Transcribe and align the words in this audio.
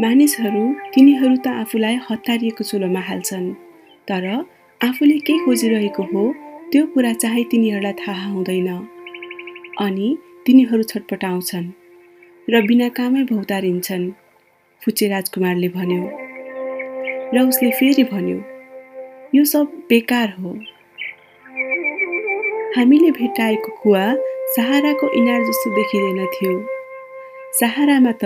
मानिसहरू 0.00 0.60
तिनीहरू 0.94 1.36
त 1.36 1.46
आफूलाई 1.60 1.96
हतारिएको 2.06 2.64
चुलोमा 2.64 3.00
हाल्छन्। 3.00 3.46
तर 4.08 4.24
आफूले 4.80 5.16
के 5.26 5.34
खोजिरहेको 5.44 6.02
हो 6.10 6.22
त्यो 6.72 6.82
कुरा 6.94 7.12
चाहिँ 7.12 7.44
तिनीहरूलाई 7.50 7.94
थाहा 7.98 8.26
हुँदैन। 8.30 8.68
अनि 9.80 10.08
तिनीहरू 10.46 10.82
छटपटाउँछन् 10.82 11.66
र 12.48 12.60
बिना 12.66 12.88
कामै 12.98 13.22
भौतारिन्छन् 13.30 14.06
फुचे 14.82 15.08
राजकुमारले 15.08 15.68
भन्यो। 15.68 16.02
र 17.34 17.36
उसले 17.48 17.70
फेरि 17.70 18.04
भन्यो 18.12 18.38
यो 19.34 19.44
सब 19.44 19.66
बेकार 19.88 20.28
हो। 20.38 20.52
हामीले 22.76 23.10
भेटाएको 23.18 23.70
कुवा 23.82 24.04
सहाराको 24.54 25.06
इनार 25.18 25.40
जस्तो 25.42 25.74
देखिँदैन 25.74 26.20
थियो। 26.34 26.54
सहारामा 27.60 28.12
त 28.22 28.24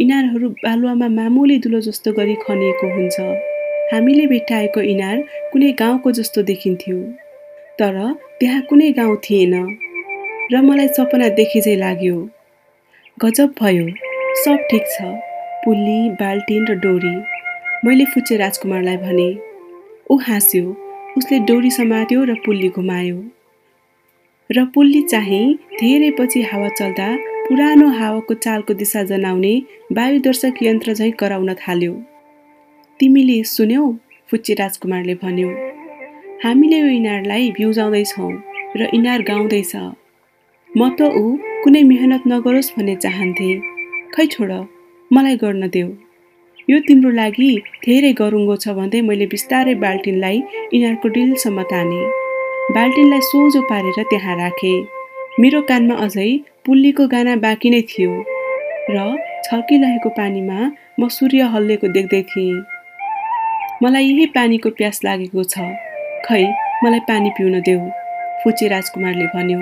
इनारहरू 0.00 0.48
बालुवामा 0.48 1.08
मामुली 1.08 1.58
दुलो 1.58 1.80
जस्तो 1.80 2.12
गरी 2.12 2.34
खनिएको 2.34 2.86
हुन्छ। 2.94 3.20
हामीले 3.92 4.26
भेटाएको 4.26 4.80
इनार 4.80 5.16
कुनै 5.52 5.72
गाउँको 5.72 6.12
जस्तो 6.12 6.42
देखिन्थ्यो। 6.42 6.96
तर 7.78 7.96
त्यहाँ 8.40 8.62
कुनै 8.62 8.90
गाउँ 8.92 9.16
थिएन 9.16 9.54
र 10.52 10.60
मलाई 10.60 10.88
सपना 10.88 11.28
देखि 11.28 11.60
चाहिँ 11.60 11.78
लाग्यो। 11.78 12.16
गजब 13.24 13.54
भयो। 13.62 13.86
सब 14.44 14.58
ठिक 14.70 14.84
छ। 14.86 15.02
पुल्ली 15.64 16.10
बाल्टिन 16.10 16.66
र 16.66 16.74
डोरी। 16.74 17.14
मैले 17.84 18.04
फुचे 18.04 18.36
राजकुमारलाई 18.36 18.96
भने 18.96 19.28
ऊ 20.10 20.18
हाँस्यो। 20.18 20.64
उसले 21.18 21.38
डोरी 21.38 21.70
समात्यो 21.70 22.24
र 22.24 22.34
पुल्ली 22.46 22.68
घुमायो। 22.68 23.18
र 24.50 24.64
पुल्ली 24.64 25.02
चाहिँ 25.02 25.54
धेरै 25.80 26.10
पछि 26.10 26.42
हावा 26.42 26.68
चल्दा 26.68 27.08
पुरानो 27.48 27.86
हावाको 27.88 28.34
चालको 28.34 28.74
दिशा 28.74 29.02
जनाउने 29.08 29.52
वायुदर्शक 29.96 30.54
यन्त्र 30.62 30.94
झैँ 30.94 31.10
कराउन 31.20 31.52
थाल्यो। 31.60 31.92
तिमीले 33.00 33.36
सुन्यौ? 33.42 33.84
फुच्चे 34.30 34.54
राजकुमारले 34.54 35.14
भन्यो। 35.22 35.48
हामीले 36.44 36.78
यो 36.78 36.88
इनारलाई 36.96 37.50
बिउजाउँदैछौँ 37.50 38.32
र 38.76 38.88
इनार 38.94 39.22
गाउँदैछ। 39.30 39.72
म 40.70 40.88
त 40.98 41.08
ऊ 41.20 41.24
कुनै 41.64 41.82
मेहनत 41.92 42.22
नगरोस् 42.28 42.70
भन्ने 42.76 42.96
चाहन्थे। 43.04 43.48
खै 44.12 44.26
छोड 44.26 44.52
मलाई 45.10 45.36
गर्न 45.42 45.68
देऊ। 45.72 45.88
यो 46.68 46.78
तिम्रो 46.84 47.10
लागि 47.20 47.50
धेरै 47.84 48.12
गरुङ्गो 48.20 48.56
छ 48.62 48.76
भन्दै 48.76 49.00
मैले 49.08 49.26
बिस्तारै 49.32 49.74
बाल्टिनलाई 49.86 50.36
इनारको 50.76 51.08
डिलसम्म 51.16 51.62
ताने। 51.72 52.00
बाल्टिनलाई 52.76 53.22
सोझो 53.30 53.60
पारेर 53.72 53.98
त्यहाँ 54.12 54.36
राखेँ। 54.36 54.78
मेरो 55.40 55.60
कानमा 55.70 55.94
अझै 56.04 56.30
पुल्लीको 56.68 57.04
गाना 57.08 57.34
बाँकी 57.42 57.68
नै 57.72 57.80
थियो 57.90 58.14
र 58.94 59.02
छल्किरहेको 59.44 60.08
पानीमा 60.16 60.56
म 61.00 61.06
सूर्य 61.08 61.44
हल्लेको 61.52 61.88
देख्दै 61.92 62.20
थिएँ। 62.30 62.58
मलाई 63.82 64.04
यही 64.08 64.26
पानीको 64.34 64.70
प्यास 64.80 65.00
लागेको 65.06 65.44
छ। 65.52 65.64
खै 66.26 66.42
मलाई 66.84 67.00
पानी 67.08 67.30
पिउन 67.38 67.54
देऊ 67.68 67.80
फुचे 68.42 68.68
राजकुमारले 68.68 69.26
भन्यो। 69.34 69.60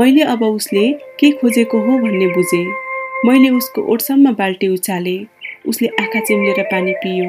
मैले 0.00 0.22
अब 0.34 0.44
उसले 0.48 0.84
के 1.20 1.30
खोजेको 1.40 1.80
हो 1.86 1.98
भन्ने 1.98 2.28
बुझेँ। 2.36 2.64
मैले 3.26 3.50
उसको 3.58 3.84
ओठसम्म 3.92 4.32
बाल्टी 4.40 4.68
उचालेँ। 4.68 5.20
उसले 5.68 5.88
आँखा 6.00 6.20
चिम्लेर 6.20 6.62
पानी 6.72 6.92
पियो। 7.04 7.28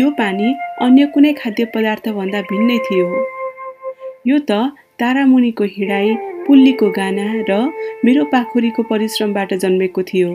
यो 0.00 0.10
पानी 0.18 0.48
अन्य 0.82 1.06
कुनै 1.14 1.32
खाद्य 1.42 1.64
पदार्थभन्दा 1.76 2.40
भिन्नै 2.50 2.78
थियो। 2.88 3.06
यो 4.26 4.38
त 4.50 4.58
तारामुनिको 4.98 5.64
हिँडाइ 5.76 6.08
पुल्लीको 6.50 6.86
गाना 6.90 7.24
र 7.48 7.56
मेरो 8.04 8.24
पाखुरीको 8.26 8.82
परिश्रमबाट 8.82 9.52
जन्मेको 9.54 10.02
थियो। 10.02 10.30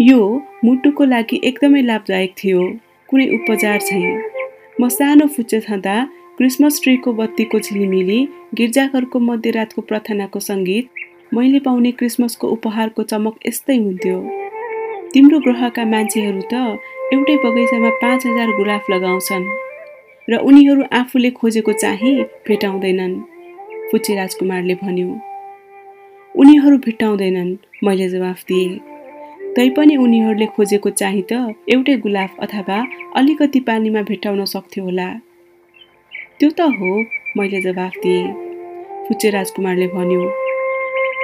यो 0.00 0.20
मुटुको 0.64 1.04
लागि 1.04 1.40
एकदमै 1.44 1.82
लाभदायक 1.82 2.32
थियो। 2.38 2.62
कुनै 3.08 3.26
उपचार 3.28 3.78
छैन। 3.80 4.06
म 4.80 4.88
सानो 4.88 5.26
फुच्चे 5.26 5.60
छँदा 5.60 5.96
क्रिसमस 6.38 6.80
ट्रीको 6.82 7.12
बत्तीको 7.12 7.60
झिलिमिली 7.60 8.18
गिर्जाघरको 8.54 9.18
मध्यरातको 9.28 9.82
प्रार्थनाको 9.82 10.40
सङ्गीत 10.40 11.06
मैले 11.34 11.58
पाउने 11.60 11.92
क्रिसमसको 12.00 12.48
उपहारको 12.48 13.02
चमक 13.12 13.34
यस्तै 13.46 13.76
हुन्थ्यो। 13.76 14.18
तिम्रो 15.12 15.38
ग्रहका 15.46 15.84
मान्छेहरू 15.84 16.42
त 16.52 16.54
एउटै 17.12 17.36
बगैँचामा 17.44 17.90
पाँच 18.02 18.26
हजार 18.26 18.48
गुलाफ 18.56 18.90
लगाउँछन् 18.90 19.50
र 20.28 20.46
उनीहरू 20.48 20.82
आफूले 20.92 21.30
खोजेको 21.30 21.72
चाहिँ 21.82 22.22
भेटाउँदैनन्। 22.48 23.37
फुचे 23.90 24.14
राजकुमारले 24.14 24.74
भन्यो 24.74 25.08
उनीहरू 26.34 26.76
भेटाउँदैनन् 26.78 27.52
मैले 27.84 28.08
जवाफ 28.08 28.42
दिएँ। 28.48 28.78
तैपनि 29.56 29.96
उनीहरूले 29.96 30.46
खोजेको 30.46 30.90
चाहिँ 30.90 31.22
त 31.32 31.32
एउटै 31.72 31.96
गुलाफ 31.96 32.36
अथवा 32.40 32.78
अलिकति 33.16 33.60
पानीमा 33.60 34.02
भेटाउन 34.10 34.44
सक्थ्यो 34.44 34.84
होला। 34.84 35.08
त्यो 36.38 36.50
त 36.50 36.68
हो 36.76 36.90
मैले 37.36 37.60
जवाफ 37.60 37.96
दिएँ। 38.02 38.28
फुचे 39.08 39.30
राजकुमारले 39.30 39.86
भन्यो 39.96 40.28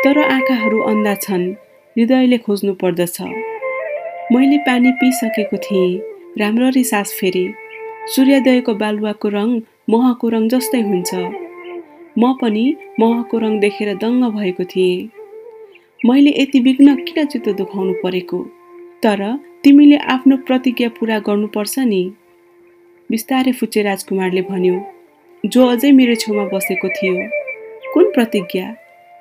तर 0.04 0.18
आँखाहरू 0.24 0.80
अन्धा 0.90 1.14
छन् 1.20 1.46
हृदयले 1.96 2.38
खोज्नु 2.38 2.74
पर्दछ। 2.82 3.20
मैले 4.32 4.58
पानी 4.66 4.90
पिइसकेको 5.00 5.56
थिएँ 5.66 6.00
राम्ररी 6.40 6.84
सास 6.84 7.16
फेरि। 7.20 7.46
सूर्योदयको 8.14 8.74
बालुवाको 8.74 9.28
रङ 9.28 9.48
महको 9.90 10.28
रङ 10.28 10.48
जस्तै 10.48 10.82
हुन्छ। 10.82 11.43
म 12.18 12.32
पनि 12.40 12.64
महको 13.00 13.38
रङ 13.38 13.58
देखेर 13.60 13.94
दङ्ग 13.94 14.24
भएको 14.34 14.64
थिएँ। 14.64 15.08
मैले 16.06 16.30
यति 16.30 16.60
विघ्न 16.60 16.94
किन 16.94 17.24
चित्त 17.24 17.48
दुखाउनु 17.48 17.94
परेको? 18.02 18.38
तर 19.02 19.20
तिमीले 19.64 19.96
आफ्नो 19.96 20.36
प्रतिज्ञा 20.36 20.88
पुरा 20.88 21.18
गर्नुपर्छ 21.18 21.78
नि। 21.78 22.02
बिस्तारै 23.10 23.52
फुचे 23.52 23.82
राजकुमारले 23.82 24.42
भन्यो 24.42 24.76
जो 25.44 25.66
अझै 25.66 25.90
मेरो 25.92 26.14
छेउमा 26.14 26.44
बसेको 26.44 26.88
थियो 26.88 27.14
कुन 27.94 28.04
प्रतिज्ञा? 28.14 28.66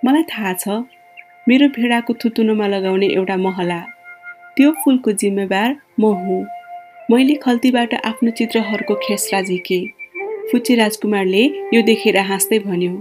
मलाई 0.05 0.23
थाहा 0.23 0.53
छ। 0.53 0.83
मेरो 1.47 1.67
भेडाको 1.67 2.13
थुतुनोमा 2.13 2.67
लगाउने 2.67 3.07
एउटा 3.07 3.37
महला। 3.37 3.79
त्यो 4.57 4.71
फुलको 4.71 5.11
जिम्मेवार 5.11 5.75
म 5.99 6.13
हुँ। 6.21 6.45
मैले 7.11 7.35
खल्तीबाट 7.35 7.93
आफ्नो 8.05 8.31
चित्रहरूको 8.31 8.95
खेसरा 8.95 9.41
झिकेँ 9.41 10.02
फुच्चे 10.51 10.75
राजकुमारले 10.75 11.43
यो 11.73 11.81
देखेर 11.89 12.17
हाँस्दै 12.29 12.59
भन्यो 12.59 12.93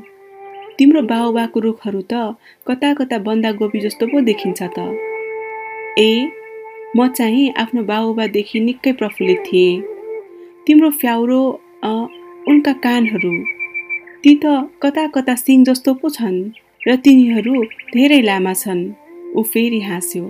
तिम्रो 0.79 1.01
बाहुबाको 1.11 1.59
रुखहरू 1.61 2.01
त 2.13 2.15
कता 2.69 2.91
कता 2.99 3.19
बन्दागोपी 3.27 3.81
जस्तो 3.81 4.07
पो 4.13 4.21
देखिन्छ 4.29 4.61
त। 4.77 4.79
ए 6.01 6.13
म 6.97 7.09
चाहिँ 7.19 7.53
आफ्नो 7.63 7.83
बाहुबादेखि 7.91 8.61
निकै 8.61 8.93
प्रफुल्लित 9.01 9.41
थिएँ। 9.47 9.83
तिम्रो 10.67 10.91
फ्याउरो 11.01 11.41
उनका 12.51 12.73
कानहरू 12.85 13.35
ती 14.23 14.33
त 14.43 14.45
कता 14.83 15.05
कता 15.15 15.35
सिङ 15.37 15.65
जस्तो 15.65 15.95
पो 16.01 16.09
छन् 16.17 16.39
र 16.87 16.97
तिनीहरू 17.05 17.55
धेरै 17.95 18.21
लामा 18.29 18.55
छन्। 18.63 18.83
ऊ 19.37 19.43
फेरि 19.53 19.81
हाँस्यो 19.89 20.25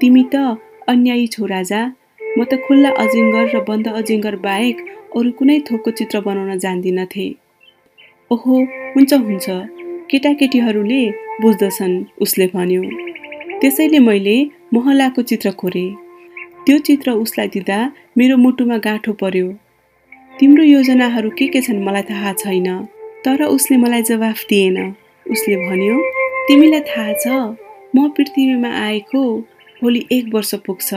तिमी 0.00 0.22
त 0.32 0.36
अन्यायी 0.88 1.26
छौ 1.34 1.46
राजा 1.46 1.80
म 2.36 2.38
त 2.50 2.52
खुल्ला 2.64 2.90
अजिङ्गर 3.02 3.46
र 3.54 3.56
बन्द 3.68 3.86
अजिङ्गर 3.98 4.36
बाहेक 4.46 4.76
अरू 5.16 5.30
कुनै 5.38 5.58
थोकको 5.68 5.90
चित्र 5.98 6.16
बनाउन 6.26 6.58
जान्दिनथे। 6.64 7.26
ओहो 8.30 8.54
हुन्छ 8.94 9.12
हुन्छ। 9.26 9.46
केटाकेटीहरूले 10.10 11.00
बुझ्दछन् 11.42 11.96
उसले 12.24 12.46
भन्यो। 12.54 12.82
त्यसैले 13.60 13.98
मैले 14.08 14.36
महलाको 14.74 15.22
चित्र 15.30 15.50
कोरेँ 15.60 15.90
त्यो 16.64 16.76
चित्र 16.86 17.10
उसलाई 17.24 17.48
दिँदा 17.54 17.78
मेरो 18.18 18.36
मुटुमा 18.44 18.76
गाँठो 18.86 19.12
पर्यो। 19.22 19.46
तिम्रो 20.32 20.62
योजनाहरू 20.64 21.30
के 21.38 21.46
के 21.52 21.60
छन् 21.66 21.84
मलाई 21.86 22.04
थाहा 22.10 22.32
छैन 22.42 22.68
तर 23.24 23.42
उसले 23.56 23.76
मलाई 23.84 24.02
जवाफ 24.10 24.38
दिएन। 24.50 24.78
उसले 25.26 25.56
भन्यो 25.66 25.96
तिमीलाई 26.48 26.82
थाहा 26.90 27.12
छ 27.22 27.26
म 27.96 28.08
पृथ्वीमा 28.16 28.70
आएको 28.84 29.22
भोलि 29.80 30.00
एक 30.12 30.24
वर्ष 30.34 30.54
पुग्छ। 30.66 30.88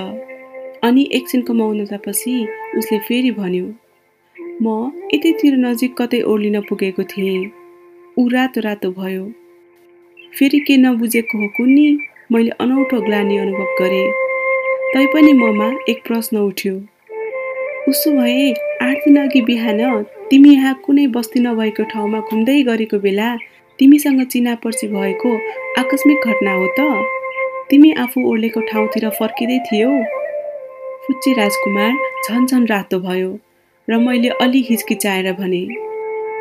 अनि 0.84 1.10
एकछिनको 1.14 1.54
मौनतापछि 1.54 2.34
उसले 2.78 2.98
फेरि 3.00 3.32
भन्यो 3.32 3.66
म 4.64 4.92
यतैतिर 5.14 5.58
नजिक 5.58 5.94
कतै 5.98 6.22
ओर्लिन 6.22 6.60
पुगेको 6.62 7.04
थिएँ। 7.04 7.50
ऊ 8.20 8.28
रातो 8.30 8.62
रातो 8.62 8.90
भयो। 8.92 9.26
फेरि 10.38 10.60
के 10.60 10.78
नबुझेको 10.78 11.38
हो 11.38 11.48
कुन्नी? 11.58 11.88
मैले 12.32 12.50
अनौठो 12.62 13.02
ग्लानी 13.02 13.38
अनुभव 13.38 13.76
गरेँ। 13.80 14.12
तैपनि 14.94 15.34
ममा 15.34 15.68
एक 15.90 16.02
प्रश्न 16.08 16.38
उठ्यो 16.38 16.76
उसो 17.90 18.12
भए 18.12 18.52
आठ 18.82 18.98
दिन 19.06 19.18
अघि 19.22 19.42
बिहान 19.42 20.04
तिमी 20.30 20.54
यहाँ 20.54 20.74
कुनै 20.86 21.08
बस्ती 21.08 21.40
नभएको 21.40 21.84
ठाउँमा 21.84 22.20
घुम्दै 22.20 22.62
गरेको 22.64 23.00
बेला 23.00 23.36
तिमीसँग 23.80 24.24
चिनापर्ची 24.24 24.88
भएको 24.88 25.36
आकस्मिक 25.82 26.28
घटना 26.28 26.54
हो 26.54 26.68
त? 26.80 26.90
तिमी 27.70 27.92
आफू 28.04 28.26
ओर्लेको 28.32 28.62
ठाउँतिर 28.72 29.10
फर्किँदै 29.20 29.60
थियौ? 29.68 30.21
फुच्ची 31.12 31.34
राजकुमार 31.34 31.92
झन 32.24 32.46
झन 32.46 32.66
रातो 32.70 32.98
भयो 33.00 33.32
र 33.88 33.98
मैले 34.00 34.30
अलि 34.42 34.60
हिचकिचाएर 34.70 35.32
भने 35.40 35.60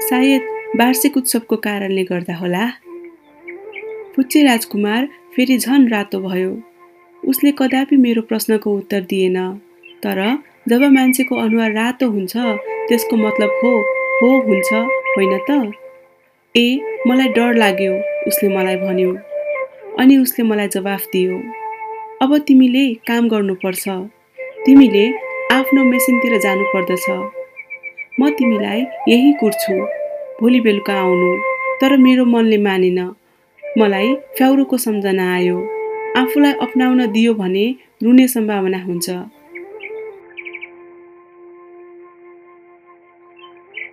सायद 0.01 0.43
वार्षिक 0.79 1.17
उत्सवको 1.17 1.57
कारणले 1.57 2.03
गर्दा 2.03 2.37
होला? 2.37 2.69
फुच्ची 4.17 4.43
राजकुमार 4.43 5.07
फेरि 5.37 5.57
झन 5.59 5.89
रातो 5.89 6.21
भयो। 6.21 6.53
उसले 7.23 7.51
कदापि 7.59 7.97
मेरो 7.97 8.23
प्रश्नको 8.23 8.77
उत्तर 8.77 9.01
दिएन 9.11 9.39
तर 10.05 10.21
जब 10.69 10.85
मान्छेको 10.93 11.37
अनुहार 11.37 11.73
रातो 11.73 12.11
हुन्छ 12.11 12.37
त्यसको 12.37 13.17
मतलब 13.17 13.59
हो 13.63 13.75
हो 14.21 14.31
हुन्छ 14.47 14.73
होइन 15.17 15.37
त? 15.51 15.59
ए 16.55 16.79
मलाई 17.07 17.29
डर 17.29 17.55
लाग्यो 17.55 17.93
उसले 18.27 18.55
मलाई 18.57 18.77
भन्यो। 18.77 19.13
अनि 19.99 20.17
उसले 20.17 20.45
मलाई 20.45 20.69
जवाफ 20.69 21.11
दियो 21.13 21.43
अब 22.23 22.39
तिमीले 22.39 22.87
काम 22.95 23.29
गर्नुपर्छ। 23.29 23.89
तिमीले 24.67 25.05
आफ्नो 25.53 25.85
मेसिनतिर 25.85 26.33
जानुपर्दछ। 26.39 27.05
म 28.21 28.31
तिमीलाई 28.31 28.81
यही 29.09 29.33
कुर्छु। 29.33 29.75
भोलि 30.41 30.61
बेलुका 30.61 30.95
आउनु 30.95 31.31
तर 31.81 31.97
मेरो 31.97 32.25
मनले 32.25 32.59
मानेन। 32.59 32.99
मलाई 33.79 34.09
फ्याउरोको 34.37 34.77
सम्झना 34.77 35.25
आयो। 35.35 35.57
आफूलाई 36.17 36.53
अप्नाउन 36.53 37.01
दियो 37.07 37.33
भने 37.35 37.65
रुने 38.03 38.27
सम्भावना 38.29 38.79
हुन्छ। 38.85 39.11